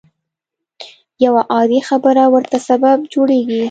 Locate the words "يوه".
1.25-1.41